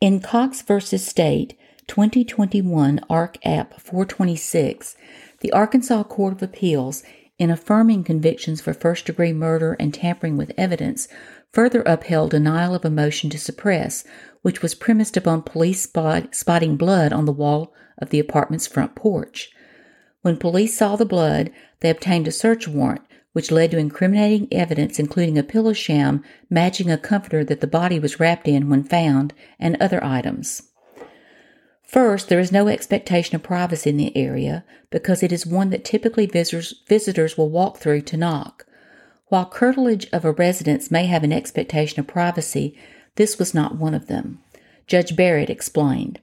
In 0.00 0.20
Cox 0.20 0.62
v. 0.62 0.80
State, 0.80 1.58
2021 1.88 3.00
Ark 3.08 3.38
App 3.44 3.80
426, 3.80 4.96
the 5.40 5.52
Arkansas 5.52 6.04
Court 6.04 6.34
of 6.34 6.42
Appeals, 6.42 7.02
in 7.38 7.50
affirming 7.50 8.02
convictions 8.04 8.60
for 8.60 8.72
first 8.72 9.06
degree 9.06 9.32
murder 9.32 9.76
and 9.78 9.92
tampering 9.92 10.36
with 10.36 10.52
evidence, 10.56 11.08
further 11.52 11.82
upheld 11.82 12.30
denial 12.30 12.74
of 12.74 12.84
a 12.84 12.90
motion 12.90 13.30
to 13.30 13.38
suppress, 13.38 14.04
which 14.42 14.62
was 14.62 14.74
premised 14.74 15.16
upon 15.16 15.42
police 15.42 15.82
spot, 15.82 16.34
spotting 16.34 16.76
blood 16.76 17.12
on 17.12 17.24
the 17.24 17.32
wall 17.32 17.74
of 17.98 18.10
the 18.10 18.18
apartment's 18.18 18.66
front 18.66 18.94
porch. 18.94 19.50
When 20.22 20.36
police 20.36 20.76
saw 20.76 20.96
the 20.96 21.04
blood, 21.04 21.50
they 21.80 21.90
obtained 21.90 22.26
a 22.26 22.32
search 22.32 22.66
warrant, 22.66 23.02
which 23.32 23.50
led 23.50 23.70
to 23.70 23.78
incriminating 23.78 24.48
evidence, 24.50 24.98
including 24.98 25.36
a 25.36 25.42
pillow 25.42 25.74
sham 25.74 26.24
matching 26.48 26.90
a 26.90 26.96
comforter 26.96 27.44
that 27.44 27.60
the 27.60 27.66
body 27.66 27.98
was 27.98 28.18
wrapped 28.18 28.48
in 28.48 28.70
when 28.70 28.82
found, 28.82 29.34
and 29.58 29.76
other 29.78 30.02
items. 30.02 30.65
First, 31.86 32.28
there 32.28 32.40
is 32.40 32.50
no 32.50 32.66
expectation 32.66 33.36
of 33.36 33.44
privacy 33.44 33.90
in 33.90 33.96
the 33.96 34.16
area 34.16 34.64
because 34.90 35.22
it 35.22 35.32
is 35.32 35.46
one 35.46 35.70
that 35.70 35.84
typically 35.84 36.26
visitors, 36.26 36.82
visitors 36.88 37.38
will 37.38 37.48
walk 37.48 37.78
through 37.78 38.02
to 38.02 38.16
knock. 38.16 38.66
While 39.28 39.46
curtilage 39.46 40.08
of 40.12 40.24
a 40.24 40.32
residence 40.32 40.90
may 40.90 41.06
have 41.06 41.22
an 41.22 41.32
expectation 41.32 42.00
of 42.00 42.06
privacy, 42.06 42.76
this 43.14 43.38
was 43.38 43.54
not 43.54 43.76
one 43.76 43.94
of 43.94 44.08
them. 44.08 44.40
Judge 44.86 45.16
Barrett 45.16 45.48
explained. 45.48 46.20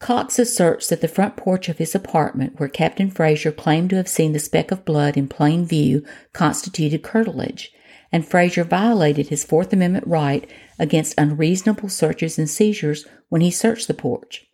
Cox 0.00 0.38
asserts 0.38 0.88
that 0.88 1.00
the 1.00 1.08
front 1.08 1.36
porch 1.36 1.68
of 1.68 1.78
his 1.78 1.94
apartment, 1.94 2.60
where 2.60 2.68
Captain 2.68 3.10
Frazier 3.10 3.50
claimed 3.50 3.90
to 3.90 3.96
have 3.96 4.06
seen 4.06 4.32
the 4.32 4.38
speck 4.38 4.70
of 4.70 4.84
blood 4.84 5.16
in 5.16 5.28
plain 5.28 5.66
view, 5.66 6.04
constituted 6.32 7.02
curtilage, 7.02 7.72
and 8.12 8.26
Frazier 8.26 8.64
violated 8.64 9.28
his 9.28 9.44
Fourth 9.44 9.72
Amendment 9.72 10.06
right 10.06 10.48
against 10.78 11.18
unreasonable 11.18 11.88
searches 11.88 12.38
and 12.38 12.48
seizures 12.48 13.06
when 13.28 13.40
he 13.40 13.50
searched 13.50 13.88
the 13.88 13.94
porch. 13.94 14.47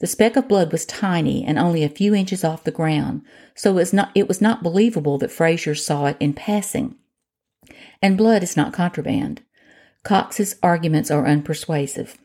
The 0.00 0.06
speck 0.06 0.36
of 0.36 0.48
blood 0.48 0.72
was 0.72 0.84
tiny 0.84 1.44
and 1.44 1.58
only 1.58 1.84
a 1.84 1.88
few 1.88 2.14
inches 2.14 2.44
off 2.44 2.64
the 2.64 2.70
ground, 2.70 3.22
so 3.54 3.70
it 3.70 3.74
was 3.74 3.92
not, 3.92 4.10
it 4.14 4.28
was 4.28 4.40
not 4.40 4.62
believable 4.62 5.18
that 5.18 5.30
Frazier 5.30 5.74
saw 5.74 6.06
it 6.06 6.16
in 6.20 6.32
passing. 6.32 6.96
And 8.02 8.18
blood 8.18 8.42
is 8.42 8.56
not 8.56 8.72
contraband. 8.72 9.42
Cox's 10.02 10.56
arguments 10.62 11.10
are 11.10 11.24
unpersuasive. 11.24 12.16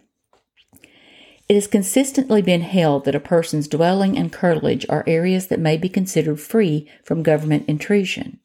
It 1.48 1.56
has 1.56 1.68
consistently 1.68 2.42
been 2.42 2.62
held 2.62 3.06
that 3.06 3.16
a 3.16 3.20
person's 3.20 3.68
dwelling 3.68 4.18
and 4.18 4.32
curtilage 4.32 4.86
are 4.88 5.04
areas 5.08 5.48
that 5.48 5.60
may 5.60 5.78
be 5.78 5.90
considered 5.90 6.40
free 6.40 6.88
from 7.04 7.24
government 7.24 7.66
intrusion. 7.68 8.40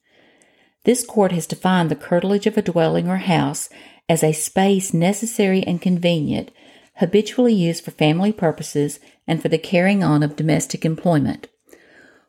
This 0.84 1.04
court 1.04 1.32
has 1.32 1.46
defined 1.46 1.90
the 1.90 1.96
curtilage 1.96 2.46
of 2.46 2.56
a 2.56 2.62
dwelling 2.62 3.08
or 3.08 3.18
house 3.18 3.68
as 4.08 4.22
a 4.22 4.32
space 4.32 4.94
necessary 4.94 5.62
and 5.62 5.82
convenient 5.82 6.50
habitually 6.96 7.54
used 7.54 7.85
for 7.85 7.90
family 7.90 8.33
purposes 8.33 9.00
and 9.26 9.40
for 9.42 9.48
the 9.48 9.59
carrying 9.59 10.04
on 10.04 10.22
of 10.22 10.37
domestic 10.37 10.85
employment. 10.85 11.48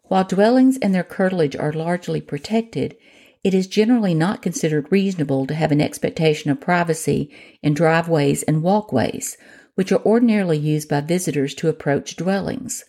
While 0.03 0.23
dwellings 0.23 0.77
and 0.77 0.93
their 0.93 1.03
curtilage 1.03 1.55
are 1.55 1.73
largely 1.73 2.21
protected, 2.21 2.95
it 3.43 3.53
is 3.53 3.67
generally 3.67 4.13
not 4.13 4.41
considered 4.41 4.91
reasonable 4.91 5.45
to 5.47 5.53
have 5.53 5.71
an 5.71 5.81
expectation 5.81 6.49
of 6.49 6.59
privacy 6.59 7.31
in 7.61 7.73
driveways 7.73 8.41
and 8.43 8.63
walkways, 8.63 9.37
which 9.75 9.91
are 9.91 10.03
ordinarily 10.03 10.57
used 10.57 10.89
by 10.89 11.01
visitors 11.01 11.53
to 11.55 11.69
approach 11.69 12.15
dwellings. 12.15 12.83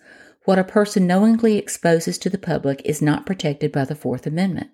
What 0.44 0.58
a 0.58 0.64
person 0.64 1.06
knowingly 1.06 1.58
exposes 1.58 2.16
to 2.18 2.30
the 2.30 2.38
public 2.38 2.80
is 2.84 3.02
not 3.02 3.26
protected 3.26 3.72
by 3.72 3.84
the 3.84 3.96
Fourth 3.96 4.26
Amendment. 4.26 4.70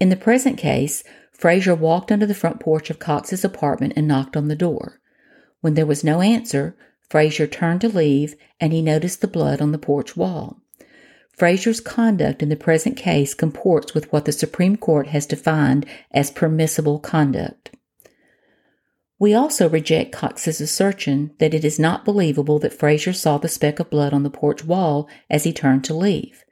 In 0.00 0.08
the 0.08 0.16
present 0.16 0.56
case, 0.56 1.04
Frazier 1.32 1.74
walked 1.74 2.12
under 2.12 2.26
the 2.26 2.34
front 2.34 2.60
porch 2.60 2.88
of 2.88 2.98
Cox's 2.98 3.44
apartment 3.44 3.94
and 3.96 4.06
knocked 4.06 4.36
on 4.36 4.48
the 4.48 4.56
door. 4.56 5.01
When 5.62 5.74
there 5.74 5.86
was 5.86 6.04
no 6.04 6.20
answer, 6.20 6.76
Frazier 7.08 7.46
turned 7.46 7.80
to 7.80 7.88
leave 7.88 8.34
and 8.60 8.72
he 8.72 8.82
noticed 8.82 9.20
the 9.20 9.28
blood 9.28 9.62
on 9.62 9.72
the 9.72 9.78
porch 9.78 10.16
wall. 10.16 10.60
Frazier's 11.30 11.80
conduct 11.80 12.42
in 12.42 12.50
the 12.50 12.56
present 12.56 12.96
case 12.96 13.32
comports 13.32 13.94
with 13.94 14.12
what 14.12 14.26
the 14.26 14.32
Supreme 14.32 14.76
Court 14.76 15.06
has 15.08 15.24
defined 15.24 15.86
as 16.10 16.30
permissible 16.30 16.98
conduct. 16.98 17.70
We 19.18 19.34
also 19.34 19.68
reject 19.68 20.10
Cox's 20.10 20.60
assertion 20.60 21.32
that 21.38 21.54
it 21.54 21.64
is 21.64 21.78
not 21.78 22.04
believable 22.04 22.58
that 22.58 22.72
Frazier 22.74 23.12
saw 23.12 23.38
the 23.38 23.48
speck 23.48 23.78
of 23.78 23.88
blood 23.88 24.12
on 24.12 24.24
the 24.24 24.30
porch 24.30 24.64
wall 24.64 25.08
as 25.30 25.44
he 25.44 25.52
turned 25.52 25.84
to 25.84 25.94
leave. 25.94 26.44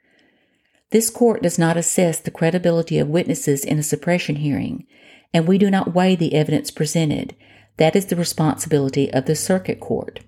This 0.91 1.09
court 1.09 1.43
does 1.43 1.59
not 1.59 1.75
assess 1.75 2.19
the 2.19 2.31
credibility 2.31 2.97
of 2.97 3.09
witnesses 3.09 3.65
in 3.65 3.77
a 3.77 3.83
suppression 3.83 4.37
hearing, 4.37 4.87
and 5.33 5.47
we 5.47 5.57
do 5.57 5.69
not 5.69 5.93
weigh 5.93 6.15
the 6.15 6.33
evidence 6.33 6.71
presented, 6.71 7.35
that 7.81 7.95
is 7.95 8.05
the 8.05 8.15
responsibility 8.15 9.11
of 9.11 9.25
the 9.25 9.35
circuit 9.35 9.79
court. 9.79 10.19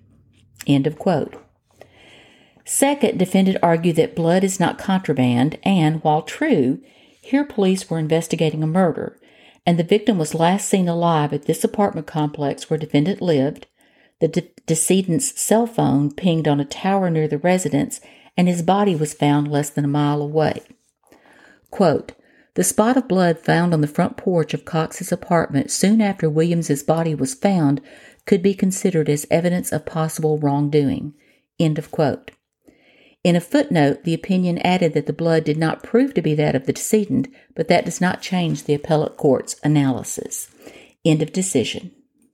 End 0.66 0.88
of 0.88 0.98
quote. 0.98 1.40
Second, 2.64 3.16
defendant 3.16 3.58
argued 3.62 3.94
that 3.94 4.16
blood 4.16 4.42
is 4.42 4.58
not 4.58 4.76
contraband, 4.76 5.56
and 5.62 6.02
while 6.02 6.22
true, 6.22 6.80
here 7.20 7.44
police 7.44 7.88
were 7.88 8.00
investigating 8.00 8.64
a 8.64 8.66
murder, 8.66 9.20
and 9.64 9.78
the 9.78 9.84
victim 9.84 10.18
was 10.18 10.34
last 10.34 10.68
seen 10.68 10.88
alive 10.88 11.32
at 11.32 11.44
this 11.44 11.62
apartment 11.62 12.08
complex 12.08 12.68
where 12.68 12.76
defendant 12.76 13.22
lived. 13.22 13.68
The 14.20 14.26
de- 14.26 14.50
decedent's 14.66 15.40
cell 15.40 15.68
phone 15.68 16.10
pinged 16.12 16.48
on 16.48 16.58
a 16.58 16.64
tower 16.64 17.08
near 17.08 17.28
the 17.28 17.38
residence, 17.38 18.00
and 18.36 18.48
his 18.48 18.62
body 18.62 18.96
was 18.96 19.14
found 19.14 19.46
less 19.46 19.70
than 19.70 19.84
a 19.84 19.96
mile 20.02 20.20
away. 20.20 20.62
Quote, 21.70 22.14
the 22.54 22.64
spot 22.64 22.96
of 22.96 23.08
blood 23.08 23.38
found 23.38 23.74
on 23.74 23.80
the 23.80 23.86
front 23.86 24.16
porch 24.16 24.54
of 24.54 24.64
Cox's 24.64 25.10
apartment 25.10 25.70
soon 25.70 26.00
after 26.00 26.30
Williams's 26.30 26.82
body 26.82 27.14
was 27.14 27.34
found 27.34 27.80
could 28.26 28.42
be 28.42 28.54
considered 28.54 29.08
as 29.08 29.26
evidence 29.30 29.72
of 29.72 29.84
possible 29.84 30.38
wrongdoing. 30.38 31.14
End 31.58 31.78
of 31.78 31.90
quote. 31.90 32.30
In 33.24 33.36
a 33.36 33.40
footnote, 33.40 34.04
the 34.04 34.14
opinion 34.14 34.58
added 34.58 34.92
that 34.92 35.06
the 35.06 35.12
blood 35.12 35.44
did 35.44 35.56
not 35.56 35.82
prove 35.82 36.14
to 36.14 36.22
be 36.22 36.34
that 36.34 36.54
of 36.54 36.66
the 36.66 36.74
decedent, 36.74 37.28
but 37.54 37.68
that 37.68 37.86
does 37.86 38.00
not 38.00 38.22
change 38.22 38.64
the 38.64 38.74
appellate 38.74 39.16
court's 39.16 39.56
analysis. 39.64 40.48
End 41.04 41.22
of 41.22 41.32
decision. 41.32 41.90